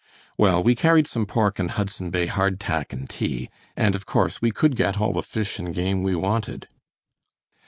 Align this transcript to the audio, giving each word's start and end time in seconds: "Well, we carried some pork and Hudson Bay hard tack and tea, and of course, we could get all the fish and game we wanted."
"Well, 0.35 0.63
we 0.63 0.73
carried 0.73 1.05
some 1.05 1.27
pork 1.27 1.59
and 1.59 1.69
Hudson 1.69 2.09
Bay 2.09 2.25
hard 2.25 2.59
tack 2.59 2.91
and 2.91 3.07
tea, 3.07 3.51
and 3.77 3.93
of 3.93 4.07
course, 4.07 4.41
we 4.41 4.49
could 4.49 4.75
get 4.75 4.99
all 4.99 5.13
the 5.13 5.21
fish 5.21 5.59
and 5.59 5.71
game 5.75 6.01
we 6.01 6.15
wanted." 6.15 6.67